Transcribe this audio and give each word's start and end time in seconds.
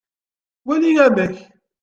Wali 0.67 0.91
amek! 1.05 1.35